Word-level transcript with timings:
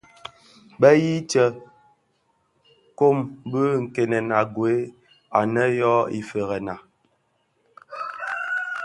Be 0.79 0.89
yii 1.03 1.21
tsè 1.31 1.43
kōm 2.97 3.17
bi 3.51 3.61
nkènèn 3.83 4.27
a 4.39 4.41
gued 4.53 4.87
anë 5.39 5.63
yō 5.79 5.93
Ifëërèna. 6.19 6.75